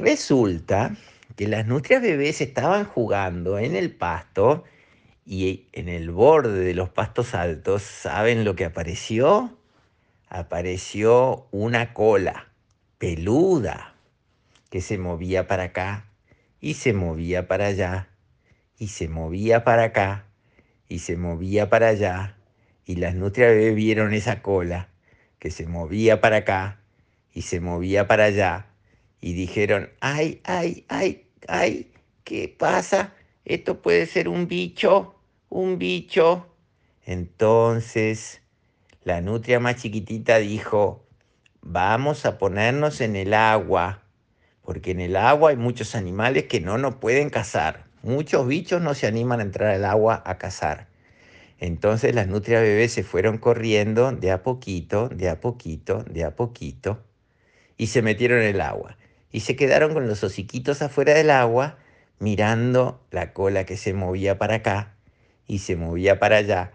[0.00, 0.96] Resulta
[1.36, 4.64] que las nutrias bebés estaban jugando en el pasto
[5.26, 9.58] y en el borde de los pastos altos, ¿saben lo que apareció?
[10.30, 12.48] Apareció una cola
[12.96, 13.94] peluda
[14.70, 16.06] que se movía para acá
[16.62, 18.08] y se movía para allá
[18.78, 20.24] y se movía para acá
[20.88, 22.38] y se movía para allá
[22.86, 24.88] y las nutrias bebés vieron esa cola
[25.38, 26.80] que se movía para acá
[27.34, 28.69] y se movía para allá
[29.20, 31.92] y dijeron, ay, ay, ay, ay,
[32.24, 33.12] ¿qué pasa?
[33.44, 35.14] Esto puede ser un bicho,
[35.48, 36.46] un bicho.
[37.04, 38.40] Entonces
[39.04, 41.06] la nutria más chiquitita dijo,
[41.60, 44.02] vamos a ponernos en el agua,
[44.62, 47.86] porque en el agua hay muchos animales que no nos pueden cazar.
[48.02, 50.88] Muchos bichos no se animan a entrar al agua a cazar.
[51.58, 56.34] Entonces las nutrias bebés se fueron corriendo de a poquito, de a poquito, de a
[56.34, 57.02] poquito,
[57.76, 58.96] y se metieron en el agua
[59.32, 61.78] y se quedaron con los hociquitos afuera del agua
[62.18, 64.94] mirando la cola que se movía para acá
[65.46, 66.72] y se movía para allá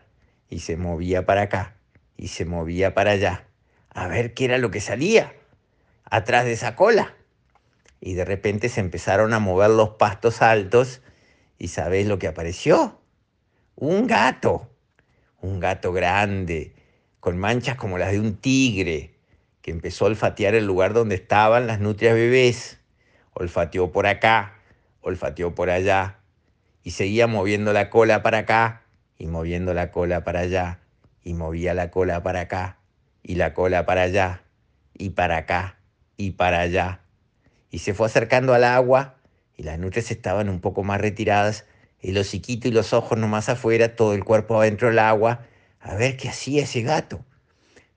[0.49, 1.75] y se movía para acá
[2.17, 3.45] y se movía para allá
[3.89, 5.33] a ver qué era lo que salía
[6.03, 7.15] atrás de esa cola.
[8.01, 11.01] Y de repente se empezaron a mover los pastos altos
[11.57, 12.99] y ¿sabés lo que apareció?
[13.75, 14.69] Un gato,
[15.41, 16.75] un gato grande,
[17.19, 19.14] con manchas como las de un tigre,
[19.65, 22.77] que empezó a olfatear el lugar donde estaban las nutrias bebés.
[23.33, 24.59] Olfateó por acá,
[25.01, 26.19] olfateó por allá,
[26.83, 28.83] y seguía moviendo la cola para acá,
[29.17, 30.81] y moviendo la cola para allá,
[31.23, 32.77] y movía la cola para acá,
[33.23, 34.43] y la cola para allá,
[34.93, 35.79] y para acá,
[36.15, 36.99] y para allá.
[37.71, 39.15] Y se fue acercando al agua,
[39.57, 41.65] y las nutrias estaban un poco más retiradas,
[42.01, 45.47] el hociquito y los ojos nomás afuera, todo el cuerpo adentro del agua,
[45.79, 47.25] a ver qué hacía ese gato.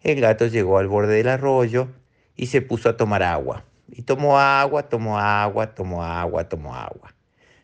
[0.02, 1.88] El gato llegó al borde del arroyo
[2.36, 3.64] y se puso a tomar agua.
[3.90, 7.14] Y tomó agua, tomó agua, tomó agua, tomó agua.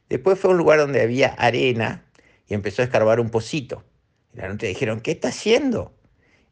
[0.08, 2.04] Después fue a un lugar donde había arena
[2.48, 3.84] y empezó a escarbar un pocito.
[4.32, 5.94] Y la noche dijeron, ¿qué está haciendo?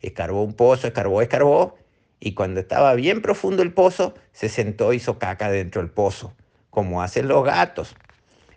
[0.00, 1.76] Escarbó un pozo, escarbó, escarbó.
[2.20, 6.34] Y cuando estaba bien profundo el pozo, se sentó y hizo caca dentro del pozo,
[6.70, 7.96] como hacen los gatos.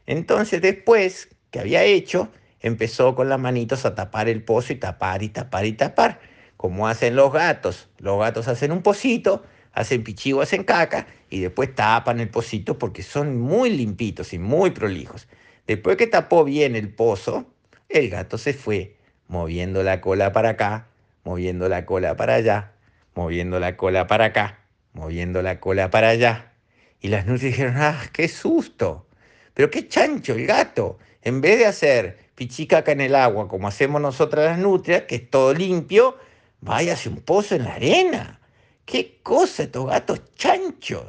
[0.06, 2.30] Entonces después que había hecho,
[2.60, 6.20] empezó con las manitos a tapar el pozo y tapar y tapar y tapar
[6.66, 7.90] como hacen los gatos.
[8.00, 13.04] Los gatos hacen un pocito, hacen pichivo, hacen caca y después tapan el pocito porque
[13.04, 15.28] son muy limpitos y muy prolijos.
[15.68, 17.46] Después que tapó bien el pozo,
[17.88, 18.96] el gato se fue
[19.28, 20.88] moviendo la cola para acá,
[21.24, 22.72] moviendo la cola para allá,
[23.14, 24.62] moviendo la cola para acá,
[24.94, 26.54] moviendo la cola para allá.
[27.00, 29.06] Y las nutrias dijeron, ¡ah, qué susto!
[29.54, 30.98] Pero qué chancho el gato.
[31.22, 35.30] En vez de hacer pichicaca en el agua como hacemos nosotras las nutrias, que es
[35.30, 36.18] todo limpio,
[36.66, 38.40] Váyase un pozo en la arena.
[38.86, 41.06] ¿Qué cosa estos gatos chanchos?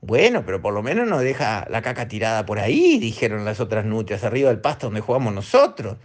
[0.00, 3.84] Bueno, pero por lo menos no deja la caca tirada por ahí, dijeron las otras
[3.84, 5.98] nutrias, arriba del pasto donde jugamos nosotros.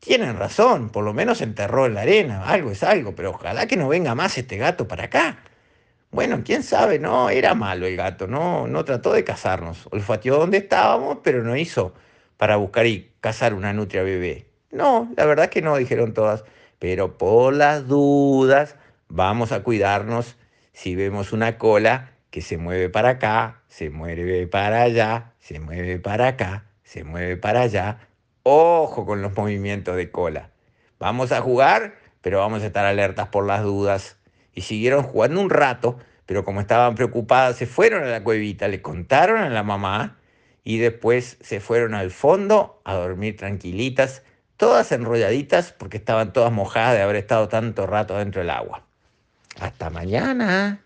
[0.00, 3.68] Tienen razón, por lo menos se enterró en la arena, algo es algo, pero ojalá
[3.68, 5.38] que no venga más este gato para acá.
[6.10, 9.86] Bueno, quién sabe, no, era malo el gato, no, no trató de cazarnos.
[9.92, 11.94] Olfateó donde estábamos, pero no hizo
[12.36, 14.46] para buscar y cazar una nutria bebé.
[14.72, 16.42] No, la verdad que no, dijeron todas
[16.80, 18.74] pero por las dudas
[19.08, 20.36] vamos a cuidarnos
[20.72, 25.98] si vemos una cola que se mueve para acá, se mueve para allá, se mueve
[25.98, 28.08] para acá, se mueve para allá.
[28.42, 30.50] Ojo con los movimientos de cola.
[30.98, 34.16] Vamos a jugar, pero vamos a estar alertas por las dudas.
[34.54, 38.80] Y siguieron jugando un rato, pero como estaban preocupadas, se fueron a la cuevita, le
[38.80, 40.18] contaron a la mamá
[40.64, 44.22] y después se fueron al fondo a dormir tranquilitas
[44.60, 48.82] todas enrolladitas porque estaban todas mojadas de haber estado tanto rato dentro del agua.
[49.58, 50.84] Hasta mañana.